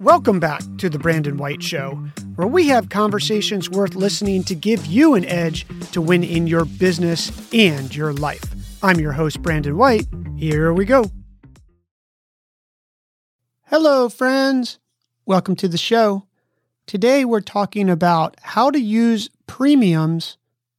Welcome 0.00 0.40
back 0.40 0.62
to 0.78 0.88
The 0.88 0.98
Brandon 0.98 1.36
White 1.36 1.62
Show, 1.62 1.90
where 2.36 2.48
we 2.48 2.68
have 2.68 2.88
conversations 2.88 3.68
worth 3.68 3.94
listening 3.94 4.42
to 4.44 4.54
give 4.54 4.86
you 4.86 5.14
an 5.14 5.26
edge 5.26 5.66
to 5.92 6.00
win 6.00 6.24
in 6.24 6.46
your 6.46 6.64
business 6.64 7.30
and 7.52 7.94
your 7.94 8.14
life. 8.14 8.42
I'm 8.82 8.98
your 8.98 9.12
host, 9.12 9.42
Brandon 9.42 9.76
White. 9.76 10.06
Here 10.38 10.72
we 10.72 10.86
go. 10.86 11.10
Hello, 13.66 14.08
friends. 14.08 14.78
Welcome 15.26 15.54
to 15.56 15.68
the 15.68 15.76
show. 15.76 16.24
Today, 16.86 17.26
we're 17.26 17.42
talking 17.42 17.90
about 17.90 18.38
how 18.40 18.70
to 18.70 18.80
use 18.80 19.28
premiums 19.46 20.38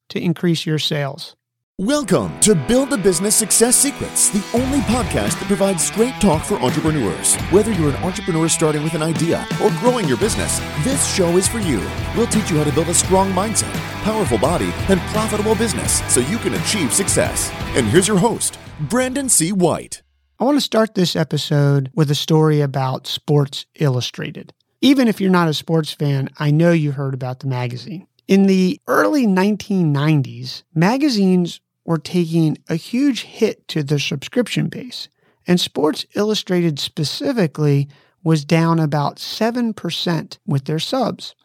to 0.10 0.20
increase 0.20 0.66
your 0.66 0.80
sales. 0.80 1.36
Welcome 1.82 2.40
to 2.42 2.54
Build 2.54 2.94
a 2.94 2.98
Business 2.98 3.36
Success 3.36 3.76
Secrets, 3.76 4.30
the 4.30 4.46
only 4.54 4.82
podcast 4.82 5.40
that 5.40 5.48
provides 5.48 5.84
straight 5.84 6.14
talk 6.22 6.46
for 6.46 6.62
entrepreneurs. 6.62 7.36
Whether 7.50 7.72
you're 7.72 7.90
an 7.90 8.04
entrepreneur 8.04 8.48
starting 8.50 8.84
with 8.84 8.94
an 8.94 9.02
idea 9.02 9.48
or 9.64 9.72
growing 9.80 10.08
your 10.08 10.18
business, 10.18 10.60
this 10.84 11.12
show 11.12 11.38
is 11.38 11.48
for 11.48 11.58
you. 11.58 11.80
We'll 12.16 12.28
teach 12.28 12.52
you 12.52 12.60
how 12.60 12.66
to 12.66 12.72
build 12.72 12.90
a 12.90 12.94
strong 12.94 13.32
mindset, 13.32 13.74
powerful 14.04 14.38
body, 14.38 14.72
and 14.90 15.00
profitable 15.10 15.56
business 15.56 16.04
so 16.14 16.20
you 16.20 16.38
can 16.38 16.54
achieve 16.54 16.94
success. 16.94 17.50
And 17.76 17.88
here's 17.88 18.08
your 18.08 18.20
host, 18.20 18.60
Brandon 18.82 19.28
C. 19.28 19.52
White. 19.52 20.04
I 20.40 20.44
want 20.44 20.58
to 20.58 20.62
start 20.62 20.94
this 20.94 21.16
episode 21.16 21.90
with 21.96 22.12
a 22.12 22.16
story 22.16 22.62
about 22.62 23.08
Sports 23.08 23.66
Illustrated. 23.80 24.54
Even 24.82 25.08
if 25.08 25.20
you're 25.20 25.32
not 25.32 25.50
a 25.50 25.54
sports 25.56 25.92
fan, 25.92 26.30
I 26.38 26.52
know 26.52 26.74
you 26.74 26.92
heard 26.92 27.16
about 27.16 27.40
the 27.40 27.48
magazine. 27.48 28.06
In 28.28 28.46
the 28.46 28.80
early 28.88 29.26
1990s, 29.26 30.62
magazines 30.76 31.60
were 31.86 31.98
taking 31.98 32.58
a 32.70 32.76
huge 32.76 33.24
hit 33.24 33.68
to 33.70 33.84
their 33.84 34.00
subscription 34.00 34.68
base, 34.68 35.10
and 35.48 35.60
Sports 35.60 36.06
Illustrated 36.16 36.80
specifically 36.80 37.88
was 38.24 38.46
down 38.46 38.80
about 38.80 39.18
7% 39.18 40.38
with 40.46 40.66
their 40.66 40.80
subs. 40.80 41.36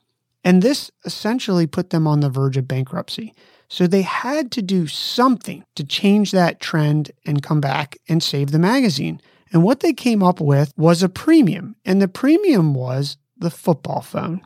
And 0.44 0.62
this 0.62 0.90
essentially 1.04 1.66
put 1.66 1.90
them 1.90 2.06
on 2.06 2.20
the 2.20 2.28
verge 2.28 2.56
of 2.56 2.68
bankruptcy. 2.68 3.34
So 3.68 3.86
they 3.86 4.02
had 4.02 4.52
to 4.52 4.62
do 4.62 4.86
something 4.86 5.64
to 5.74 5.84
change 5.84 6.30
that 6.30 6.60
trend 6.60 7.10
and 7.24 7.42
come 7.42 7.60
back 7.60 7.96
and 8.08 8.22
save 8.22 8.52
the 8.52 8.58
magazine. 8.58 9.20
And 9.52 9.64
what 9.64 9.80
they 9.80 9.92
came 9.92 10.22
up 10.22 10.40
with 10.40 10.72
was 10.76 11.02
a 11.02 11.08
premium, 11.08 11.76
and 11.84 12.00
the 12.00 12.08
premium 12.08 12.74
was 12.74 13.16
the 13.36 13.50
football 13.50 14.02
phone. 14.02 14.42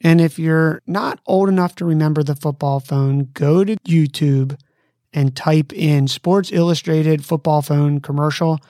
And 0.00 0.20
if 0.20 0.38
you're 0.38 0.80
not 0.86 1.20
old 1.26 1.48
enough 1.48 1.74
to 1.76 1.84
remember 1.84 2.22
the 2.22 2.36
football 2.36 2.80
phone, 2.80 3.30
go 3.32 3.64
to 3.64 3.76
YouTube 3.78 4.56
and 5.12 5.34
type 5.34 5.72
in 5.72 6.08
Sports 6.08 6.50
Illustrated 6.52 7.24
football 7.24 7.62
phone 7.62 8.00
commercial, 8.00 8.60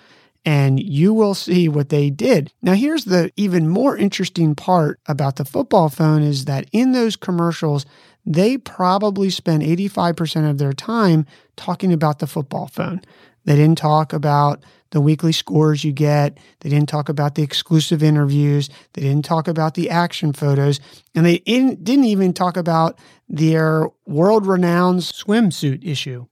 and 0.45 0.81
you 0.81 1.13
will 1.13 1.35
see 1.35 1.69
what 1.69 1.91
they 1.91 2.09
did. 2.09 2.53
Now, 2.63 2.73
here's 2.73 3.05
the 3.05 3.31
even 3.37 3.69
more 3.69 3.97
interesting 3.97 4.55
part 4.55 4.99
about 5.07 5.37
the 5.37 5.45
football 5.45 5.89
phone 5.89 6.23
is 6.23 6.47
that 6.47 6.67
in 6.73 6.93
those 6.93 7.17
commercials, 7.17 7.85
they 8.25 8.57
probably 8.59 9.31
spend 9.31 9.63
85% 9.63 10.49
of 10.49 10.59
their 10.59 10.73
time 10.73 11.27
talking 11.57 11.93
about 11.93 12.19
the 12.19 12.27
football 12.27 12.69
phone. 12.69 13.03
They 13.45 13.57
didn't 13.57 13.79
talk 13.79 14.13
about 14.13 14.63
the 14.91 15.01
weekly 15.01 15.33
scores 15.33 15.85
you 15.85 15.93
get. 15.93 16.39
They 16.61 16.69
didn't 16.69 16.89
talk 16.89 17.09
about 17.09 17.35
the 17.35 17.43
exclusive 17.43 18.03
interviews. 18.03 18.69
They 18.95 19.03
didn't 19.03 19.25
talk 19.25 19.49
about 19.49 19.75
the 19.75 19.89
action 19.89 20.33
photos. 20.33 20.81
And 21.15 21.25
they 21.25 21.39
didn't 21.39 22.05
even 22.05 22.33
talk 22.33 22.57
about 22.57 22.99
their 23.29 23.89
world 24.07 24.47
renowned 24.47 25.01
swimsuit 25.01 25.87
issue. 25.87 26.27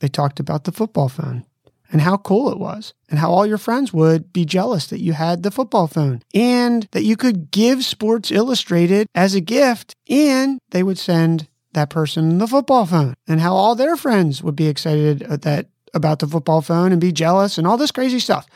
They 0.00 0.08
talked 0.08 0.40
about 0.40 0.64
the 0.64 0.72
football 0.72 1.08
phone 1.08 1.44
and 1.90 2.02
how 2.02 2.18
cool 2.18 2.50
it 2.50 2.58
was 2.58 2.92
and 3.08 3.18
how 3.18 3.30
all 3.30 3.46
your 3.46 3.58
friends 3.58 3.92
would 3.92 4.32
be 4.32 4.44
jealous 4.44 4.86
that 4.88 5.00
you 5.00 5.12
had 5.14 5.42
the 5.42 5.50
football 5.50 5.86
phone 5.86 6.22
and 6.34 6.86
that 6.92 7.04
you 7.04 7.16
could 7.16 7.50
give 7.50 7.84
Sports 7.84 8.30
Illustrated 8.30 9.08
as 9.14 9.34
a 9.34 9.40
gift 9.40 9.94
and 10.08 10.58
they 10.70 10.82
would 10.82 10.98
send 10.98 11.48
that 11.72 11.90
person 11.90 12.38
the 12.38 12.46
football 12.46 12.86
phone 12.86 13.14
and 13.26 13.40
how 13.40 13.54
all 13.54 13.74
their 13.74 13.96
friends 13.96 14.42
would 14.42 14.56
be 14.56 14.68
excited 14.68 15.20
that 15.20 15.66
about 15.94 16.18
the 16.18 16.26
football 16.26 16.60
phone 16.60 16.92
and 16.92 17.00
be 17.00 17.12
jealous 17.12 17.58
and 17.58 17.66
all 17.66 17.76
this 17.76 17.92
crazy 17.92 18.18
stuff. 18.18 18.46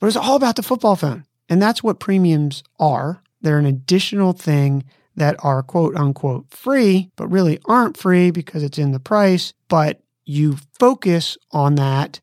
But 0.00 0.08
it's 0.08 0.16
all 0.16 0.36
about 0.36 0.56
the 0.56 0.62
football 0.62 0.96
phone. 0.96 1.24
And 1.48 1.60
that's 1.60 1.82
what 1.82 2.00
premiums 2.00 2.62
are. 2.78 3.22
They're 3.40 3.58
an 3.58 3.66
additional 3.66 4.32
thing 4.32 4.84
that 5.16 5.36
are 5.40 5.62
quote 5.62 5.96
unquote 5.96 6.50
free, 6.50 7.10
but 7.16 7.28
really 7.28 7.58
aren't 7.66 7.96
free 7.96 8.30
because 8.30 8.62
it's 8.62 8.78
in 8.78 8.92
the 8.92 9.00
price. 9.00 9.52
But 9.68 10.00
you 10.32 10.56
focus 10.78 11.36
on 11.50 11.76
that 11.76 12.20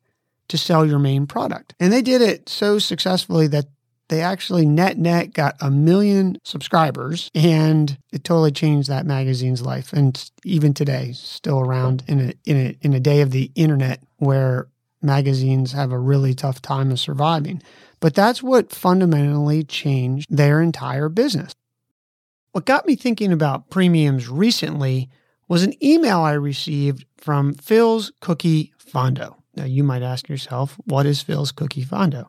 to 0.50 0.58
sell 0.58 0.86
your 0.86 1.00
main 1.00 1.28
product. 1.28 1.76
And 1.80 1.94
they 1.94 2.02
did 2.02 2.22
it 2.22 2.50
so 2.50 2.80
successfully 2.80 3.48
that 3.48 3.68
they 4.10 4.22
actually 4.22 4.66
net 4.66 4.98
net 4.98 5.34
got 5.34 5.56
a 5.62 5.70
million 5.70 6.38
subscribers 6.44 7.30
and 7.36 7.98
it 8.12 8.24
totally 8.24 8.52
changed 8.52 8.90
that 8.90 9.06
magazine's 9.06 9.62
life 9.62 9.94
and 9.94 10.32
even 10.44 10.74
today 10.74 11.12
still 11.14 11.60
around 11.60 12.04
in 12.08 12.20
a 12.20 12.34
in 12.46 12.58
a 12.58 12.78
in 12.82 12.94
a 12.94 13.00
day 13.00 13.22
of 13.22 13.30
the 13.30 13.52
internet 13.54 14.02
where 14.18 14.68
magazines 15.02 15.72
have 15.72 15.92
a 15.92 16.00
really 16.00 16.34
tough 16.34 16.60
time 16.60 16.92
of 16.92 17.00
surviving 17.00 17.62
but 18.00 18.16
that's 18.16 18.42
what 18.42 18.72
fundamentally 18.72 19.64
changed 19.64 20.26
their 20.36 20.60
entire 20.60 21.08
business 21.08 21.54
what 22.52 22.66
got 22.66 22.88
me 22.88 22.96
thinking 22.96 23.32
about 23.32 23.70
premiums 23.70 24.28
recently 24.28 25.08
was 25.50 25.64
an 25.64 25.74
email 25.84 26.22
I 26.22 26.34
received 26.34 27.06
from 27.18 27.56
Phil's 27.56 28.14
Cookie 28.22 28.72
Fondo. 28.78 29.36
Now, 29.56 29.66
you 29.66 29.84
might 29.84 30.04
ask 30.04 30.30
yourself, 30.30 30.78
what 30.86 31.06
is 31.06 31.22
Phil's 31.22 31.52
Cookie 31.52 31.84
Fondo? 31.84 32.28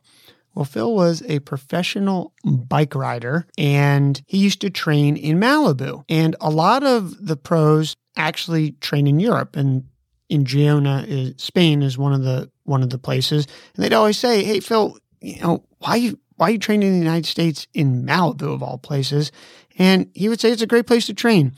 Well, 0.54 0.64
Phil 0.64 0.92
was 0.92 1.22
a 1.28 1.38
professional 1.41 2.32
bike 2.44 2.97
rider 2.97 3.47
and 3.56 4.20
he 4.26 4.38
used 4.38 4.60
to 4.62 4.70
train 4.70 5.16
in 5.16 5.38
Malibu. 5.38 6.03
And 6.08 6.34
a 6.41 6.50
lot 6.50 6.82
of 6.82 7.25
the 7.25 7.36
pros 7.36 7.94
actually 8.16 8.72
train 8.72 9.06
in 9.06 9.20
Europe 9.20 9.54
and 9.54 9.84
in 10.28 10.44
Girona, 10.44 11.31
uh, 11.31 11.34
Spain 11.37 11.82
is 11.82 11.98
one 11.98 12.12
of 12.12 12.22
the 12.22 12.50
one 12.64 12.82
of 12.82 12.91
the 12.91 12.98
places. 12.98 13.47
And 13.75 13.84
they'd 13.84 13.92
always 13.92 14.19
say, 14.19 14.42
Hey 14.42 14.60
Phil, 14.60 14.98
you 15.20 15.41
know, 15.41 15.64
why 15.78 16.12
why 16.37 16.48
are 16.48 16.52
you 16.52 16.58
training 16.58 16.88
in 16.88 16.94
the 16.94 17.04
United 17.04 17.26
States 17.26 17.66
in 17.75 18.04
Malibu 18.04 18.52
of 18.54 18.62
all 18.62 18.78
places? 18.78 19.31
And 19.78 20.10
he 20.14 20.28
would 20.28 20.41
say 20.41 20.50
it's 20.50 20.62
a 20.62 20.66
great 20.66 20.87
place 20.87 21.06
to 21.06 21.14
train. 21.14 21.52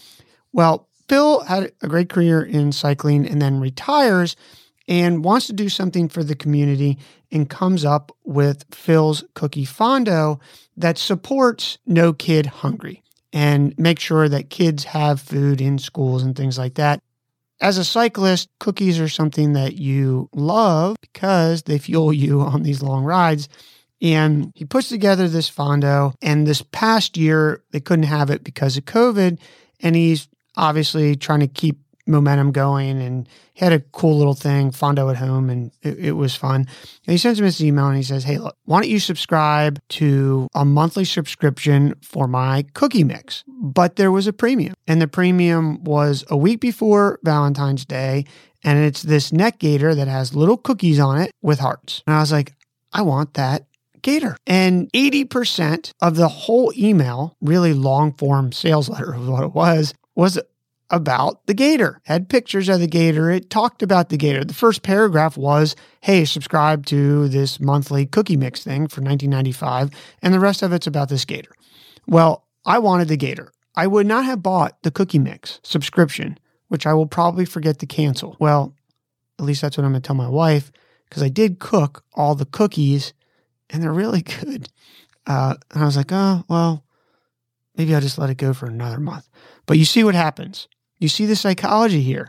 Well, 0.53 0.89
Phil 1.09 1.41
had 1.41 1.73
a 1.83 1.89
great 1.89 2.09
career 2.09 2.43
in 2.43 2.73
cycling 2.73 3.27
and 3.27 3.41
then 3.41 3.61
retires 3.61 4.37
and 4.89 5.25
wants 5.25 5.47
to 5.47 5.53
do 5.53 5.69
something 5.69 6.09
for 6.09 6.25
the 6.25 6.35
community 6.35 6.99
and 7.31 7.49
comes 7.49 7.85
up 7.85 8.13
with 8.25 8.65
Phil's 8.73 9.25
Cookie 9.35 9.65
Fondo 9.65 10.41
that 10.77 10.99
supports 10.99 11.79
No 11.87 12.13
Kid 12.13 12.47
Hungry 12.47 13.03
and 13.33 13.75
make 13.79 13.99
sure 13.99 14.29
that 14.29 14.51
kids 14.51 14.85
have 14.85 15.21
food 15.21 15.61
in 15.61 15.79
schools 15.79 16.23
and 16.23 16.37
things 16.37 16.59
like 16.59 16.75
that. 16.75 17.01
As 17.61 17.79
a 17.79 17.85
cyclist, 17.85 18.49
cookies 18.59 18.99
are 18.99 19.09
something 19.09 19.53
that 19.53 19.77
you 19.77 20.29
love 20.35 20.97
because 21.01 21.63
they 21.63 21.79
fuel 21.79 22.13
you 22.13 22.41
on 22.41 22.63
these 22.63 22.83
long 22.83 23.05
rides. 23.05 23.49
And 24.01 24.51
he 24.57 24.65
puts 24.65 24.89
together 24.89 25.29
this 25.29 25.49
fondo, 25.49 26.13
and 26.21 26.45
this 26.45 26.61
past 26.61 27.17
year, 27.17 27.63
they 27.71 27.79
couldn't 27.79 28.07
have 28.07 28.31
it 28.31 28.43
because 28.43 28.77
of 28.77 28.85
COVID. 28.85 29.39
And 29.79 29.95
he's 29.95 30.29
obviously 30.57 31.17
trying 31.17 31.41
to 31.41 31.47
keep 31.47 31.79
momentum 32.07 32.51
going 32.51 33.01
and 33.01 33.29
he 33.55 33.65
had 33.65 33.73
a 33.73 33.81
cool 33.81 34.17
little 34.17 34.35
thing, 34.35 34.71
Fondo 34.71 35.11
at 35.11 35.17
home, 35.17 35.51
and 35.51 35.71
it, 35.83 35.99
it, 35.99 36.13
was 36.13 36.35
fun. 36.35 36.63
And 36.63 37.13
he 37.13 37.19
sends 37.19 37.39
him 37.39 37.45
this 37.45 37.61
email 37.61 37.87
and 37.87 37.97
he 37.97 38.03
says, 38.03 38.25
Hey, 38.25 38.39
look, 38.39 38.57
why 38.65 38.81
don't 38.81 38.91
you 38.91 38.99
subscribe 38.99 39.81
to 39.91 40.49
a 40.55 40.65
monthly 40.65 41.05
subscription 41.05 41.95
for 42.03 42.27
my 42.27 42.65
cookie 42.75 43.05
mix? 43.05 43.45
But 43.47 43.97
there 43.97 44.11
was 44.11 44.27
a 44.27 44.33
premium, 44.33 44.75
and 44.89 45.01
the 45.01 45.09
premium 45.09 45.85
was 45.85 46.25
a 46.29 46.37
week 46.37 46.61
before 46.61 47.21
Valentine's 47.23 47.85
Day. 47.85 48.25
And 48.65 48.79
it's 48.79 49.03
this 49.03 49.33
neck 49.33 49.59
gaiter 49.59 49.93
that 49.95 50.07
has 50.07 50.37
little 50.37 50.57
cookies 50.57 51.01
on 51.01 51.21
it 51.21 51.33
with 51.43 51.59
hearts. 51.59 52.03
And 52.07 52.15
I 52.15 52.21
was 52.21 52.31
like, 52.31 52.55
I 52.93 53.03
want 53.03 53.35
that 53.35 53.67
Gaiter. 54.03 54.37
And 54.47 54.93
80% 54.93 55.93
of 56.03 56.17
the 56.17 56.29
whole 56.29 56.73
email, 56.77 57.37
really 57.41 57.73
long 57.73 58.13
form 58.13 58.53
sales 58.53 58.89
letter 58.89 59.15
of 59.15 59.29
what 59.29 59.45
it 59.45 59.53
was, 59.53 59.95
was 60.15 60.39
about 60.93 61.47
the 61.47 61.55
gaiter, 61.55 62.01
had 62.05 62.29
pictures 62.29 62.69
of 62.69 62.79
the 62.79 62.87
gaiter. 62.87 63.31
It 63.31 63.49
talked 63.49 63.83
about 63.83 64.11
the 64.11 64.19
gaiter. 64.19 64.45
The 64.45 64.55
first 64.55 64.83
paragraph 64.83 65.39
was, 65.39 65.75
hey, 66.03 66.27
subscribe 66.27 66.85
to 66.87 67.29
this 67.29 67.59
monthly 67.59 68.05
cookie 68.05 68.37
mix 68.37 68.63
thing 68.63 68.87
for 68.87 69.01
1995. 69.01 69.91
And 70.21 70.35
the 70.35 70.39
rest 70.39 70.63
of 70.63 70.73
it's 70.73 70.87
about 70.87 71.09
this 71.09 71.25
gaiter. 71.25 71.53
Well, 72.07 72.47
I 72.67 72.79
wanted 72.79 73.09
the 73.09 73.17
gaiter. 73.17 73.53
I 73.75 73.87
would 73.87 74.07
not 74.07 74.27
have 74.27 74.43
bought 74.43 74.83
the 74.83 74.91
cookie 74.91 75.19
mix 75.19 75.61
subscription, 75.63 76.39
which 76.69 76.87
I 76.87 76.93
will 76.93 77.07
probably 77.07 77.47
forget 77.47 77.79
to 77.79 77.87
cancel. 77.87 78.37
Well, 78.39 78.75
at 79.39 79.47
least 79.47 79.63
that's 79.63 79.79
what 79.79 79.85
I'm 79.85 79.93
going 79.93 80.03
to 80.03 80.07
tell 80.07 80.15
my 80.15 80.29
wife 80.29 80.71
because 81.09 81.23
I 81.23 81.31
did 81.31 81.59
cook 81.59 82.05
all 82.13 82.35
the 82.35 82.45
cookies 82.45 83.15
and 83.71 83.83
they're 83.83 83.93
really 83.93 84.23
good. 84.41 84.69
Uh, 85.27 85.55
and 85.71 85.83
I 85.83 85.87
was 85.87 85.97
like, 85.97 86.13
oh, 86.13 86.45
well, 86.49 86.85
maybe 87.77 87.95
I'll 87.95 88.03
just 88.03 88.19
let 88.19 88.29
it 88.29 88.37
go 88.37 88.53
for 88.53 88.67
another 88.67 89.01
month. 89.01 89.27
But 89.65 89.79
you 89.79 89.87
see 89.87 90.05
what 90.05 90.15
happens. 90.15 90.69
You 91.03 91.09
see 91.09 91.27
the 91.27 91.37
psychology 91.37 92.01
here. 92.01 92.29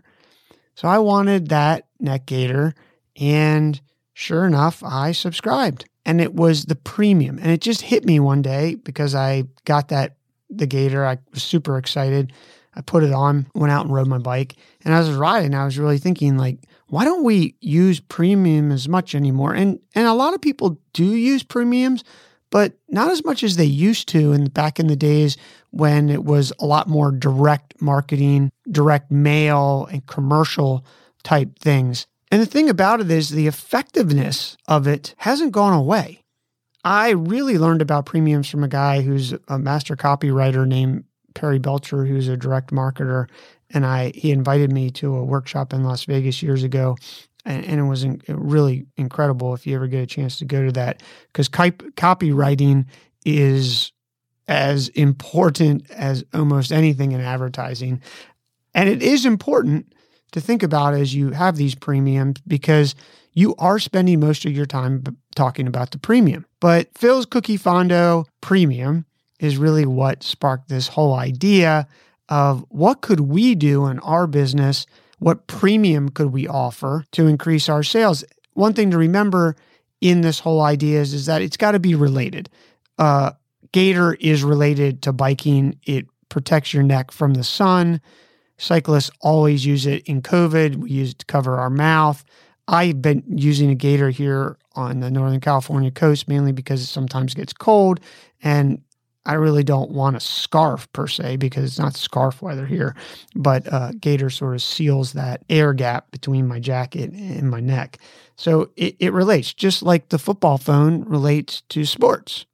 So 0.76 0.88
I 0.88 0.98
wanted 1.00 1.50
that 1.50 1.86
neck 2.00 2.26
gaiter, 2.26 2.74
and 3.16 3.80
sure 4.14 4.46
enough, 4.46 4.84
I 4.84 5.12
subscribed. 5.12 5.86
and 6.06 6.20
it 6.20 6.34
was 6.34 6.66
the 6.66 6.76
premium. 6.76 7.38
And 7.40 7.50
it 7.50 7.62
just 7.62 7.82
hit 7.82 8.06
me 8.06 8.20
one 8.20 8.42
day 8.42 8.76
because 8.76 9.16
I 9.16 9.44
got 9.66 9.90
that 9.90 10.16
the 10.50 10.68
Gaiter. 10.68 11.06
I 11.06 11.18
was 11.34 11.44
super 11.44 11.78
excited. 11.78 12.34
I 12.76 12.82
put 12.82 13.04
it 13.04 13.14
on, 13.14 13.48
went 13.54 13.72
out 13.72 13.86
and 13.86 13.94
rode 13.94 14.08
my 14.08 14.18
bike. 14.18 14.56
And 14.84 14.94
as 14.94 15.06
I 15.06 15.10
was 15.10 15.18
riding, 15.18 15.56
I 15.56 15.66
was 15.66 15.78
really 15.78 15.98
thinking 16.00 16.38
like, 16.38 16.58
why 16.88 17.06
don't 17.06 17.24
we 17.24 17.56
use 17.60 18.00
premium 18.00 18.72
as 18.72 18.88
much 18.88 19.16
anymore? 19.16 19.54
And 19.54 19.80
and 19.96 20.08
a 20.08 20.14
lot 20.14 20.34
of 20.34 20.42
people 20.42 20.78
do 20.94 21.06
use 21.06 21.44
premiums, 21.44 22.04
but 22.54 22.74
not 22.88 23.10
as 23.10 23.26
much 23.26 23.42
as 23.42 23.56
they 23.56 23.66
used 23.66 24.08
to 24.08 24.32
in 24.32 24.46
back 24.46 24.80
in 24.80 24.86
the 24.86 24.96
days 24.96 25.38
when 25.72 26.08
it 26.08 26.24
was 26.24 26.54
a 26.60 26.68
lot 26.68 26.88
more 26.88 27.12
direct 27.12 27.82
marketing, 27.82 28.52
direct 28.70 29.10
mail 29.10 29.88
and 29.92 30.06
commercial 30.06 30.86
type 31.24 31.58
things. 31.58 32.06
And 32.30 32.40
the 32.40 32.46
thing 32.46 32.70
about 32.70 33.02
it 33.02 33.10
is 33.10 33.30
the 33.30 33.48
effectiveness 33.48 34.56
of 34.68 34.86
it 34.86 35.16
hasn't 35.18 35.52
gone 35.52 35.74
away. 35.74 36.22
I 36.84 37.10
really 37.10 37.58
learned 37.58 37.82
about 37.82 38.06
premiums 38.06 38.48
from 38.48 38.64
a 38.64 38.68
guy 38.68 39.02
who's 39.02 39.34
a 39.48 39.58
master 39.58 39.96
copywriter 39.96 40.68
named 40.68 41.06
Perry 41.34 41.58
Belcher, 41.58 42.06
who's 42.06 42.28
a 42.28 42.38
direct 42.38 42.70
marketer. 42.70 43.30
And 43.72 43.84
I 43.84 44.12
he 44.14 44.32
invited 44.32 44.72
me 44.72 44.92
to 44.92 45.16
a 45.16 45.24
workshop 45.24 45.74
in 45.74 45.84
Las 45.84 46.04
Vegas 46.04 46.44
years 46.44 46.62
ago. 46.62 46.98
And, 47.46 47.66
and 47.66 47.80
it 47.80 47.84
was 47.84 48.04
in, 48.04 48.22
really 48.28 48.86
incredible 48.96 49.54
if 49.54 49.68
you 49.68 49.76
ever 49.76 49.88
get 49.88 50.02
a 50.02 50.06
chance 50.06 50.38
to 50.40 50.46
go 50.46 50.66
to 50.66 50.72
that 50.74 51.04
because 51.28 51.50
copywriting 51.50 52.86
is 53.26 53.92
as 54.48 54.90
important 54.90 55.90
as 55.92 56.24
almost 56.34 56.72
anything 56.72 57.12
in 57.12 57.22
advertising. 57.22 58.02
And 58.74 58.90
it 58.90 59.02
is 59.02 59.26
important 59.26 59.94
to 60.32 60.42
think 60.42 60.64
about 60.64 60.94
as 60.94 61.14
you 61.14 61.32
have 61.32 61.56
these 61.56 61.76
premiums 61.76 62.42
because 62.48 62.96
you 63.34 63.56
are 63.58 63.80
spending 63.80 64.20
most 64.20 64.46
of 64.46 64.52
your 64.52 64.66
time 64.66 65.04
talking 65.36 65.68
about 65.68 65.92
the 65.92 65.98
premium. 65.98 66.46
But 66.60 66.90
Phil's 66.98 67.26
Cookie 67.26 67.58
Fondo 67.58 68.26
Premium 68.42 69.06
is 69.40 69.58
really 69.58 69.86
what 69.86 70.24
sparked 70.24 70.70
this 70.70 70.88
whole 70.88 71.14
idea 71.14 71.88
of 72.30 72.66
what 72.70 73.02
could 73.02 73.20
we 73.20 73.56
do 73.56 73.88
in 73.88 74.00
our 74.00 74.28
business? 74.28 74.86
What 75.24 75.48
premium 75.48 76.10
could 76.10 76.34
we 76.34 76.50
offer 76.50 77.06
to 77.14 77.28
increase 77.28 77.70
our 77.70 77.82
sales? 77.82 78.26
One 78.56 78.74
thing 78.74 78.92
to 78.92 78.98
remember 78.98 79.56
in 80.02 80.20
this 80.20 80.40
whole 80.40 80.62
idea 80.62 81.00
is, 81.00 81.14
is 81.14 81.28
that 81.28 81.42
it's 81.42 81.56
got 81.56 81.72
to 81.72 81.80
be 81.80 81.96
related. 81.96 82.50
Uh, 83.00 83.32
Gaiter 83.72 84.16
is 84.16 84.44
related 84.44 85.02
to 85.04 85.14
biking. 85.14 85.80
It 85.84 86.08
protects 86.28 86.74
your 86.74 86.84
neck 86.84 87.10
from 87.10 87.36
the 87.36 87.44
sun. 87.46 88.02
Cyclists 88.58 89.12
always 89.22 89.66
use 89.66 89.86
it 89.86 90.04
in 90.10 90.22
COVID. 90.22 90.76
We 90.76 90.92
use 90.92 91.12
it 91.12 91.20
to 91.20 91.26
cover 91.26 91.58
our 91.58 91.70
mouth. 91.70 92.26
I've 92.68 93.02
been 93.02 93.24
using 93.26 93.70
a 93.70 93.76
gaiter 93.76 94.10
here 94.10 94.58
on 94.76 95.00
the 95.00 95.10
Northern 95.10 95.40
California 95.40 95.92
coast 95.92 96.28
mainly 96.28 96.52
because 96.52 96.82
it 96.82 96.88
sometimes 96.88 97.34
gets 97.34 97.54
cold 97.54 98.02
and 98.42 98.82
I 99.26 99.34
really 99.34 99.64
don't 99.64 99.92
want 99.92 100.18
a 100.18 100.20
scarf 100.20 100.92
per 100.92 101.08
se 101.08 101.38
because 101.38 101.64
it's 101.64 101.80
not 101.80 101.96
scarf 101.96 102.42
weather 102.42 102.66
here, 102.66 102.96
but 103.36 103.72
uh, 103.72 103.94
gaiter 103.94 104.30
sort 104.30 104.56
of 104.56 104.62
seals 104.62 105.14
that 105.14 105.44
air 105.50 105.74
gap 105.74 106.12
between 106.12 106.48
my 106.48 106.60
jacket 106.60 107.12
and 107.12 107.50
my 107.50 107.62
neck. 107.62 108.00
So 108.36 108.72
it, 108.76 108.96
it 109.00 109.14
relates 109.14 109.54
just 109.54 109.82
like 109.82 110.10
the 110.10 110.20
football 110.20 110.58
phone 110.58 111.04
relates 111.06 111.62
to 111.70 111.86
sports. 111.86 112.46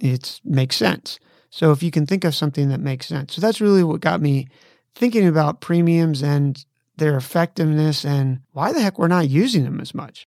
It 0.00 0.40
makes 0.44 0.76
sense. 0.76 1.20
So 1.50 1.70
if 1.70 1.82
you 1.82 1.90
can 1.90 2.06
think 2.06 2.24
of 2.24 2.34
something 2.34 2.68
that 2.70 2.80
makes 2.80 3.06
sense. 3.06 3.34
So 3.34 3.40
that's 3.40 3.60
really 3.60 3.84
what 3.84 4.00
got 4.00 4.20
me 4.20 4.48
thinking 4.94 5.26
about 5.26 5.60
premiums 5.60 6.22
and 6.22 6.64
their 6.96 7.16
effectiveness 7.16 8.04
and 8.04 8.40
why 8.52 8.72
the 8.72 8.80
heck 8.80 8.98
we're 8.98 9.08
not 9.08 9.28
using 9.28 9.64
them 9.64 9.80
as 9.80 9.94
much. 9.94 10.26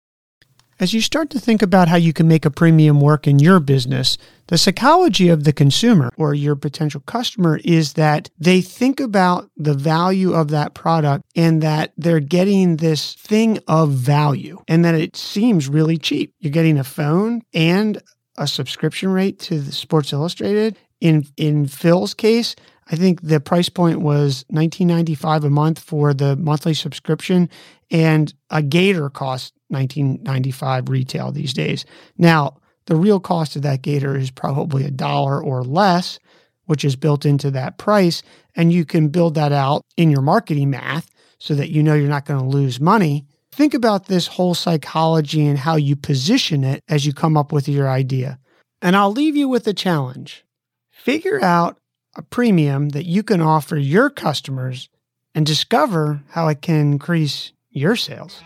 As 0.77 0.93
you 0.93 0.99
start 0.99 1.29
to 1.29 1.39
think 1.39 1.61
about 1.61 1.87
how 1.87 1.95
you 1.95 2.11
can 2.11 2.27
make 2.27 2.43
a 2.43 2.51
premium 2.51 2.99
work 2.99 3.27
in 3.27 3.39
your 3.39 3.61
business, 3.61 4.17
the 4.47 4.57
psychology 4.57 5.29
of 5.29 5.45
the 5.45 5.53
consumer 5.53 6.11
or 6.17 6.33
your 6.33 6.57
potential 6.57 6.99
customer 7.05 7.61
is 7.63 7.93
that 7.93 8.29
they 8.37 8.59
think 8.59 8.99
about 8.99 9.49
the 9.55 9.73
value 9.73 10.33
of 10.33 10.49
that 10.49 10.73
product 10.73 11.23
and 11.33 11.61
that 11.61 11.93
they're 11.95 12.19
getting 12.19 12.75
this 12.75 13.13
thing 13.13 13.57
of 13.69 13.91
value 13.91 14.61
and 14.67 14.83
that 14.83 14.95
it 14.95 15.15
seems 15.15 15.69
really 15.69 15.97
cheap. 15.97 16.33
You're 16.39 16.51
getting 16.51 16.77
a 16.77 16.83
phone 16.83 17.43
and 17.53 18.01
a 18.37 18.45
subscription 18.45 19.09
rate 19.09 19.39
to 19.39 19.61
the 19.61 19.71
Sports 19.71 20.11
Illustrated. 20.11 20.77
In 20.99 21.25
in 21.37 21.67
Phil's 21.67 22.13
case, 22.13 22.53
I 22.87 22.97
think 22.97 23.21
the 23.21 23.39
price 23.39 23.69
point 23.69 24.01
was 24.01 24.45
19.95 24.51 25.45
a 25.45 25.49
month 25.49 25.79
for 25.79 26.13
the 26.13 26.35
monthly 26.35 26.73
subscription 26.73 27.49
and 27.89 28.33
a 28.49 28.61
Gaiter 28.61 29.09
costs 29.09 29.51
19.95 29.71 30.89
retail 30.89 31.31
these 31.31 31.53
days. 31.53 31.85
Now, 32.17 32.57
the 32.85 32.95
real 32.95 33.19
cost 33.19 33.55
of 33.55 33.63
that 33.63 33.81
Gaiter 33.81 34.15
is 34.15 34.31
probably 34.31 34.85
a 34.85 34.91
dollar 34.91 35.43
or 35.43 35.63
less, 35.63 36.19
which 36.65 36.85
is 36.85 36.95
built 36.95 37.25
into 37.25 37.51
that 37.51 37.77
price 37.77 38.21
and 38.55 38.71
you 38.71 38.85
can 38.85 39.09
build 39.09 39.35
that 39.35 39.51
out 39.51 39.81
in 39.97 40.09
your 40.09 40.21
marketing 40.21 40.69
math 40.69 41.09
so 41.37 41.53
that 41.55 41.69
you 41.69 41.83
know 41.83 41.93
you're 41.93 42.07
not 42.07 42.25
going 42.25 42.39
to 42.39 42.45
lose 42.45 42.79
money. 42.79 43.25
Think 43.51 43.73
about 43.73 44.07
this 44.07 44.27
whole 44.27 44.53
psychology 44.53 45.45
and 45.45 45.57
how 45.57 45.75
you 45.75 45.95
position 45.95 46.63
it 46.63 46.81
as 46.87 47.05
you 47.05 47.13
come 47.13 47.37
up 47.37 47.51
with 47.51 47.67
your 47.67 47.89
idea. 47.89 48.39
And 48.81 48.95
I'll 48.95 49.11
leave 49.11 49.35
you 49.35 49.47
with 49.47 49.67
a 49.67 49.73
challenge. 49.73 50.45
Figure 50.91 51.43
out 51.43 51.77
a 52.15 52.21
premium 52.21 52.89
that 52.89 53.05
you 53.05 53.23
can 53.23 53.41
offer 53.41 53.77
your 53.77 54.09
customers 54.09 54.89
and 55.33 55.45
discover 55.45 56.23
how 56.29 56.47
it 56.47 56.61
can 56.61 56.93
increase 56.93 57.51
your 57.69 57.95
sales. 57.95 58.41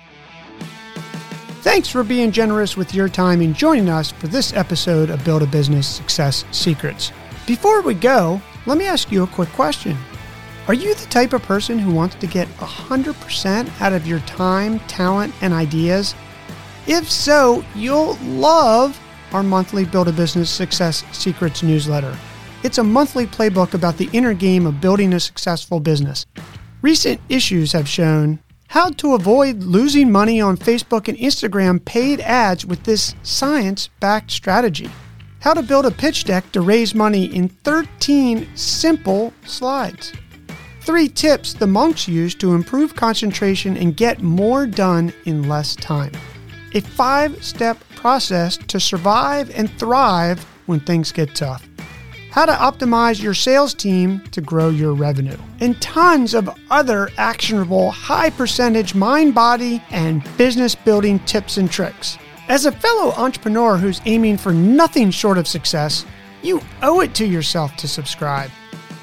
Thanks 1.62 1.90
for 1.90 2.06
being 2.06 2.32
generous 2.32 2.78
with 2.78 2.96
your 2.96 3.10
time 3.10 3.42
and 3.42 3.54
joining 3.54 3.90
us 3.90 4.12
for 4.12 4.28
this 4.28 4.54
episode 4.54 5.10
of 5.10 5.26
Build 5.26 5.44
a 5.44 5.46
Business 5.46 5.86
Success 5.86 6.46
Secrets. 6.52 7.12
Before 7.46 7.82
we 7.82 7.96
go, 7.96 8.42
let 8.66 8.78
me 8.78 8.86
ask 8.86 9.12
you 9.12 9.24
a 9.24 9.28
quick 9.28 9.50
question. 9.50 9.98
Are 10.70 10.74
you 10.74 10.96
the 10.96 11.06
type 11.08 11.34
of 11.34 11.42
person 11.44 11.78
who 11.78 11.94
wants 11.94 12.16
to 12.16 12.28
get 12.28 12.48
100% 12.60 13.82
out 13.82 13.92
of 13.92 14.08
your 14.08 14.22
time, 14.22 14.80
talent, 14.88 15.34
and 15.42 15.54
ideas? 15.54 16.16
If 16.88 17.12
so, 17.12 17.66
you'll 17.76 18.16
love 18.22 18.98
our 19.34 19.44
monthly 19.44 19.84
Build 19.84 20.08
a 20.08 20.14
Business 20.14 20.50
Success 20.50 21.04
Secrets 21.12 21.62
newsletter. 21.62 22.18
It's 22.64 22.78
a 22.78 22.84
monthly 22.86 23.28
playbook 23.28 23.74
about 23.74 23.98
the 23.98 24.10
inner 24.14 24.34
game 24.34 24.66
of 24.66 24.80
building 24.80 25.14
a 25.14 25.20
successful 25.20 25.82
business. 25.82 26.26
Recent 26.82 27.20
issues 27.28 27.74
have 27.74 27.90
shown 27.90 28.40
how 28.70 28.92
to 28.92 29.16
avoid 29.16 29.64
losing 29.64 30.12
money 30.12 30.40
on 30.40 30.56
Facebook 30.56 31.08
and 31.08 31.18
Instagram 31.18 31.84
paid 31.84 32.22
ads 32.22 32.68
with 32.68 32.84
this 32.84 33.16
science 33.24 33.90
backed 34.00 34.30
strategy. 34.30 34.90
How 35.40 35.56
to 35.56 35.64
build 35.64 35.88
a 35.88 35.92
pitch 35.92 36.26
deck 36.26 36.52
to 36.52 36.62
raise 36.62 36.94
money 36.94 37.26
in 37.36 37.50
13 37.50 38.48
simple 38.56 39.34
slides. 39.44 40.14
Three 40.82 41.10
tips 41.10 41.54
the 41.54 41.66
monks 41.66 42.08
use 42.08 42.36
to 42.36 42.54
improve 42.54 42.96
concentration 42.96 43.76
and 43.76 43.98
get 43.98 44.22
more 44.22 44.68
done 44.68 45.14
in 45.26 45.50
less 45.50 45.76
time. 45.76 46.12
A 46.76 46.82
five 46.82 47.44
step 47.44 47.80
process 47.96 48.56
to 48.56 48.80
survive 48.80 49.50
and 49.56 49.72
thrive 49.80 50.44
when 50.68 50.80
things 50.80 51.12
get 51.12 51.34
tough 51.34 51.69
how 52.32 52.46
to 52.46 52.52
optimize 52.52 53.22
your 53.22 53.34
sales 53.34 53.74
team 53.74 54.20
to 54.32 54.42
grow 54.42 54.70
your 54.70 54.94
revenue, 54.94 55.38
and 55.60 55.82
tons 55.82 56.34
of 56.34 56.50
other 56.70 57.10
actionable, 57.18 57.92
high 57.92 58.30
percentage 58.30 58.96
mind, 58.96 59.34
body, 59.34 59.82
and 59.92 60.24
business 60.38 60.76
building 60.76 61.20
tips 61.20 61.58
and 61.58 61.72
tricks. 61.72 62.18
As 62.48 62.66
a 62.66 62.72
fellow 62.72 63.12
entrepreneur 63.14 63.78
who's 63.78 64.02
aiming 64.06 64.38
for 64.38 64.54
nothing 64.54 65.12
short 65.12 65.38
of 65.38 65.48
success, 65.48 66.06
you 66.42 66.62
owe 66.82 67.02
it 67.02 67.14
to 67.16 67.26
yourself 67.26 67.76
to 67.78 67.88
subscribe. 67.88 68.50